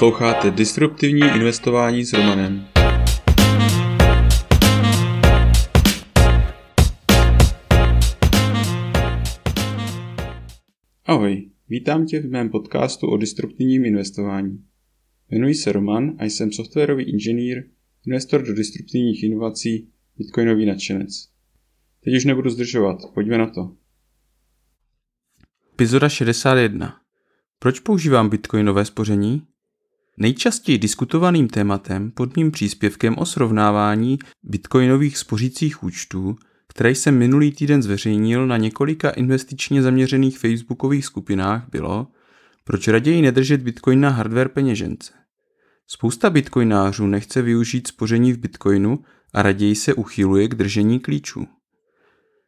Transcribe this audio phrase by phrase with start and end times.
[0.00, 2.66] Posloucháte Disruptivní investování s Romanem.
[11.04, 14.64] Ahoj, vítám tě v mém podcastu o disruptivním investování.
[15.30, 17.64] Jmenuji se Roman a jsem softwarový inženýr,
[18.06, 21.28] investor do disruptivních inovací, bitcoinový nadšenec.
[22.04, 23.76] Teď už nebudu zdržovat, pojďme na to.
[25.72, 27.00] Epizoda 61.
[27.58, 29.49] Proč používám bitcoinové spoření?
[30.20, 36.36] Nejčastěji diskutovaným tématem pod mým příspěvkem o srovnávání bitcoinových spořících účtů,
[36.68, 42.06] které jsem minulý týden zveřejnil na několika investičně zaměřených facebookových skupinách, bylo,
[42.64, 45.12] proč raději nedržet bitcoin na hardware peněžence.
[45.86, 48.98] Spousta bitcoinářů nechce využít spoření v bitcoinu
[49.34, 51.46] a raději se uchyluje k držení klíčů.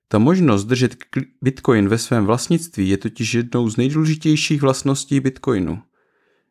[0.08, 0.96] Ta možnost držet
[1.42, 5.82] bitcoin ve svém vlastnictví je totiž jednou z nejdůležitějších vlastností bitcoinu.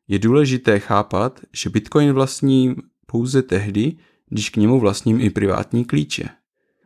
[0.07, 3.97] Je důležité chápat, že bitcoin vlastním pouze tehdy,
[4.29, 6.29] když k němu vlastním i privátní klíče.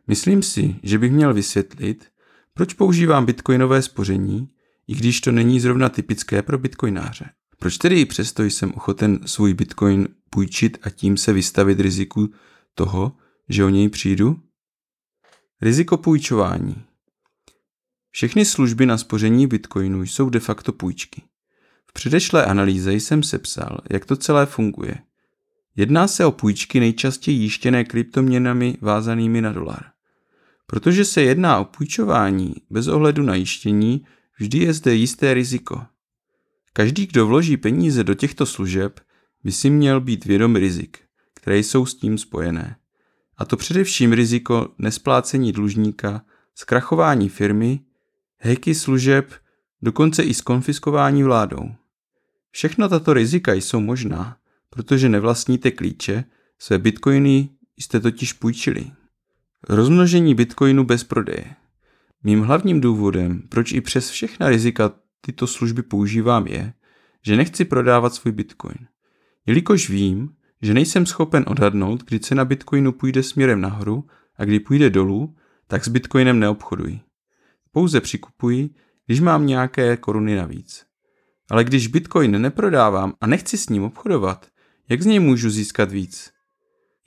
[0.06, 2.06] Myslím si, že bych měl vysvětlit,
[2.54, 4.48] proč používám bitcoinové spoření,
[4.88, 7.30] i když to není zrovna typické pro bitcoináře.
[7.58, 12.30] Proč tedy přesto jsem ochoten svůj bitcoin půjčit a tím se vystavit riziku
[12.74, 13.16] toho,
[13.48, 14.40] že o něj přijdu?
[15.62, 16.84] Riziko půjčování.
[18.10, 21.22] Všechny služby na spoření bitcoinu jsou de facto půjčky.
[21.96, 24.98] Předešlé analýze jsem sepsal, jak to celé funguje.
[25.76, 29.84] Jedná se o půjčky nejčastěji jištěné kryptoměnami vázanými na dolar.
[30.66, 34.04] Protože se jedná o půjčování bez ohledu na jištění,
[34.38, 35.82] vždy je zde jisté riziko.
[36.72, 39.00] Každý, kdo vloží peníze do těchto služeb,
[39.44, 40.98] by si měl být vědom rizik,
[41.34, 42.76] které jsou s tím spojené.
[43.36, 46.22] A to především riziko nesplácení dlužníka,
[46.54, 47.80] zkrachování firmy,
[48.38, 49.32] heky služeb,
[49.82, 51.70] dokonce i skonfiskování vládou.
[52.56, 54.36] Všechno tato rizika jsou možná,
[54.70, 56.24] protože nevlastníte klíče,
[56.58, 57.48] své bitcoiny
[57.78, 58.90] jste totiž půjčili.
[59.68, 61.44] Rozmnožení bitcoinu bez prodeje.
[62.22, 66.72] Mým hlavním důvodem, proč i přes všechna rizika tyto služby používám je,
[67.22, 68.78] že nechci prodávat svůj bitcoin.
[69.46, 74.90] Jelikož vím, že nejsem schopen odhadnout, kdy cena bitcoinu půjde směrem nahoru a kdy půjde
[74.90, 75.36] dolů,
[75.66, 77.00] tak s bitcoinem neobchoduji.
[77.72, 78.70] Pouze přikupuji,
[79.06, 80.86] když mám nějaké koruny navíc.
[81.50, 84.46] Ale když bitcoin neprodávám a nechci s ním obchodovat,
[84.88, 86.30] jak z něj můžu získat víc?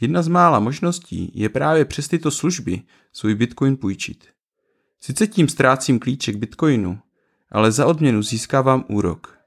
[0.01, 2.81] Jedna z mála možností je právě přes tyto služby
[3.13, 4.27] svůj bitcoin půjčit.
[5.01, 6.99] Sice tím ztrácím klíček bitcoinu,
[7.51, 9.37] ale za odměnu získávám úrok.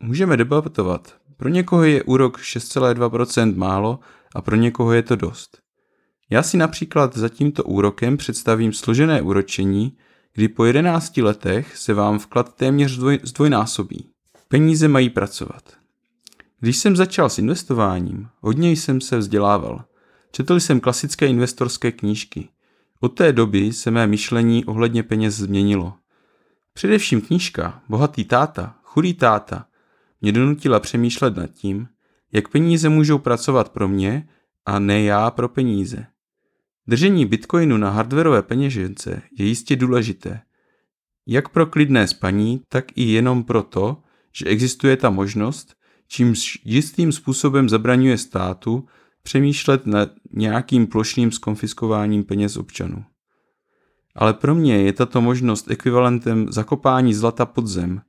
[0.00, 4.00] Můžeme debatovat, pro někoho je úrok 6,2% málo
[4.34, 5.58] a pro někoho je to dost.
[6.30, 9.96] Já si například za tímto úrokem představím složené úročení,
[10.32, 14.10] kdy po 11 letech se vám vklad téměř zdvoj, zdvojnásobí.
[14.52, 15.62] Peníze mají pracovat.
[16.60, 19.84] Když jsem začal s investováním, hodně jsem se vzdělával.
[20.32, 22.48] Četl jsem klasické investorské knížky.
[23.00, 25.94] Od té doby se mé myšlení ohledně peněz změnilo.
[26.72, 29.66] Především knížka Bohatý táta, chudý táta
[30.20, 31.88] mě donutila přemýšlet nad tím,
[32.32, 34.28] jak peníze můžou pracovat pro mě
[34.66, 36.06] a ne já pro peníze.
[36.86, 40.40] Držení bitcoinu na hardwareové peněžence je jistě důležité.
[41.26, 44.02] Jak pro klidné spaní, tak i jenom proto,
[44.32, 45.74] že existuje ta možnost,
[46.08, 48.86] čímž jistým způsobem zabraňuje státu
[49.22, 53.04] přemýšlet nad nějakým plošným skonfiskováním peněz občanů.
[54.14, 58.02] Ale pro mě je tato možnost ekvivalentem zakopání zlata pod zem.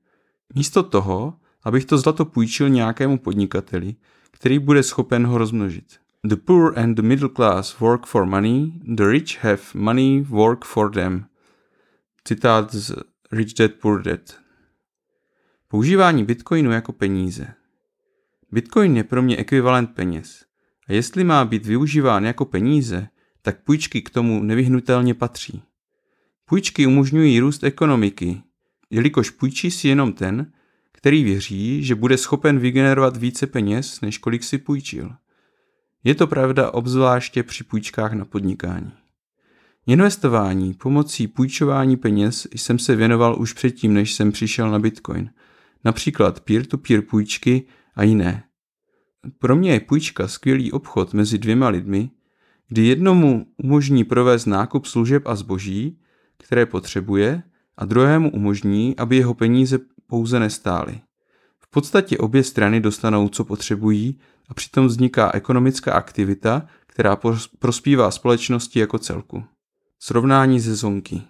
[0.55, 1.33] Místo toho,
[1.63, 3.95] abych to zlato půjčil nějakému podnikateli,
[4.31, 5.85] který bude schopen ho rozmnožit.
[6.23, 10.91] The poor and the middle class work for money, the rich have money work for
[10.91, 11.25] them.
[12.23, 12.93] Citát z
[13.31, 14.19] Rich Dad Poor Dad.
[15.71, 17.47] Používání bitcoinu jako peníze.
[18.51, 20.45] Bitcoin je pro mě ekvivalent peněz.
[20.87, 23.07] A jestli má být využíván jako peníze,
[23.41, 25.61] tak půjčky k tomu nevyhnutelně patří.
[26.45, 28.41] Půjčky umožňují růst ekonomiky,
[28.89, 30.51] jelikož půjčí si jenom ten,
[30.91, 35.11] který věří, že bude schopen vygenerovat více peněz, než kolik si půjčil.
[36.03, 38.91] Je to pravda obzvláště při půjčkách na podnikání.
[39.87, 45.29] Investování pomocí půjčování peněz jsem se věnoval už předtím, než jsem přišel na Bitcoin.
[45.85, 47.63] Například peer-to-peer půjčky
[47.95, 48.43] a jiné.
[49.39, 52.09] Pro mě je půjčka skvělý obchod mezi dvěma lidmi,
[52.67, 55.99] kdy jednomu umožní provést nákup služeb a zboží,
[56.37, 57.43] které potřebuje,
[57.77, 61.01] a druhému umožní, aby jeho peníze pouze nestály.
[61.59, 64.19] V podstatě obě strany dostanou, co potřebují
[64.49, 67.17] a přitom vzniká ekonomická aktivita, která
[67.59, 69.43] prospívá společnosti jako celku.
[69.99, 71.21] Srovnání ze zonky.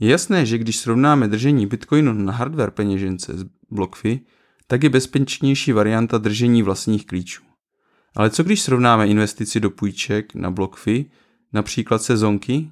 [0.00, 4.20] Je jasné, že když srovnáme držení bitcoinu na hardware peněžence z BlockFi,
[4.66, 7.42] tak je bezpečnější varianta držení vlastních klíčů.
[8.16, 11.10] Ale co když srovnáme investici do půjček na BlockFi,
[11.52, 12.70] například se zonky?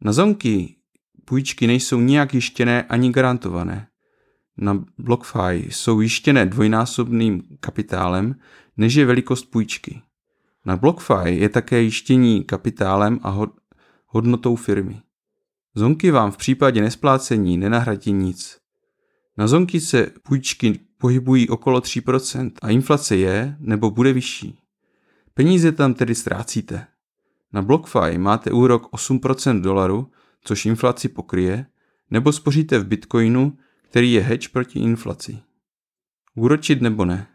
[0.00, 0.76] Na zonky
[1.24, 3.86] půjčky nejsou nijak jištěné ani garantované.
[4.56, 8.34] Na BlockFi jsou jištěné dvojnásobným kapitálem,
[8.76, 10.02] než je velikost půjčky.
[10.64, 13.46] Na BlockFi je také jištění kapitálem a
[14.06, 15.02] hodnotou firmy.
[15.74, 18.58] Zonky vám v případě nesplácení nenahradí nic.
[19.36, 24.58] Na zonky se půjčky pohybují okolo 3% a inflace je nebo bude vyšší.
[25.34, 26.86] Peníze tam tedy ztrácíte.
[27.52, 30.10] Na BlockFi máte úrok 8% dolaru,
[30.44, 31.66] což inflaci pokryje,
[32.10, 35.38] nebo spoříte v Bitcoinu, který je hedge proti inflaci.
[36.34, 37.26] Úročit nebo ne?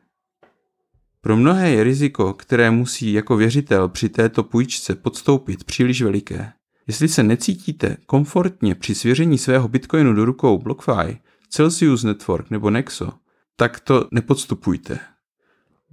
[1.21, 6.53] Pro mnohé je riziko, které musí jako věřitel při této půjčce podstoupit příliš veliké.
[6.87, 11.17] Jestli se necítíte komfortně při svěření svého bitcoinu do rukou BlockFi,
[11.49, 13.11] Celsius Network nebo Nexo,
[13.55, 14.99] tak to nepodstupujte.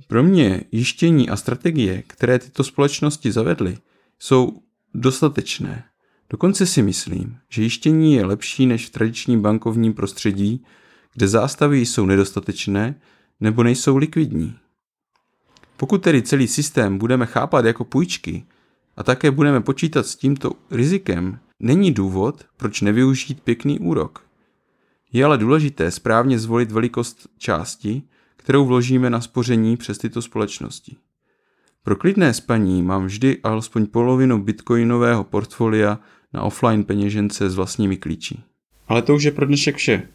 [0.07, 3.79] Pro mě jištění a strategie, které tyto společnosti zavedly,
[4.19, 4.63] jsou
[4.95, 5.85] dostatečné.
[6.31, 10.65] Dokonce si myslím, že jištění je lepší než v tradičním bankovním prostředí,
[11.15, 13.01] kde zástavy jsou nedostatečné
[13.41, 14.55] nebo nejsou likvidní.
[15.77, 18.45] Pokud tedy celý systém budeme chápat jako půjčky
[18.97, 24.25] a také budeme počítat s tímto rizikem, není důvod, proč nevyužít pěkný úrok.
[25.13, 28.03] Je ale důležité správně zvolit velikost části,
[28.37, 30.97] kterou vložíme na spoření přes tyto společnosti.
[31.83, 35.99] Pro klidné spaní mám vždy alespoň polovinu bitcoinového portfolia
[36.33, 38.39] na offline peněžence s vlastními klíči.
[38.89, 40.09] Ale to už je pro dnešek vše.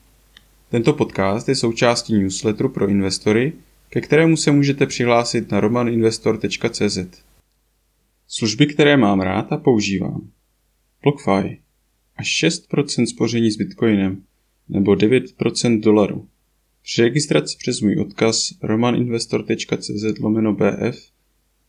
[0.69, 3.53] Tento podcast je součástí newsletteru pro investory,
[3.89, 6.97] ke kterému se můžete přihlásit na romaninvestor.cz.
[8.27, 10.29] Služby, které mám rád a používám.
[11.03, 11.61] BlockFi.
[12.15, 14.23] Až 6% spoření s Bitcoinem
[14.69, 16.27] nebo 9% dolaru.
[16.83, 21.11] Při registraci přes můj odkaz romaninvestor.cz lomeno BF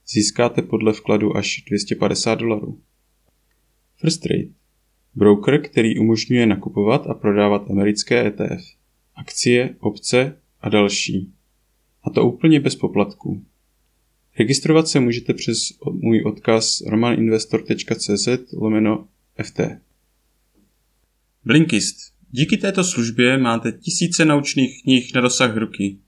[0.09, 2.81] získáte podle vkladu až 250 dolarů.
[3.97, 4.49] First Trade.
[5.15, 8.65] Broker, který umožňuje nakupovat a prodávat americké ETF,
[9.15, 11.33] akcie, opce a další.
[12.03, 13.45] A to úplně bez poplatků.
[14.39, 15.59] Registrovat se můžete přes
[15.93, 19.09] můj odkaz romaninvestor.cz lomeno
[19.43, 19.61] FT.
[21.45, 21.97] Blinkist.
[22.31, 25.99] Díky této službě máte tisíce naučných knih na dosah ruky.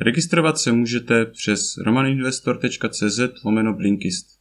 [0.00, 4.40] Registrovat se můžete přes romaninvestor.cz lomeno Blinkist.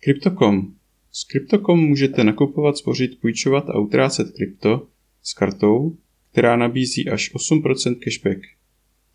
[0.00, 0.74] Crypto.com
[1.12, 4.88] S Crypto.com můžete nakupovat, spořit, půjčovat a utrácet krypto
[5.22, 5.96] s kartou,
[6.32, 8.55] která nabízí až 8% cashback.